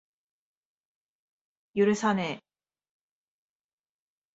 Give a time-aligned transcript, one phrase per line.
[1.75, 2.43] 許さねぇ。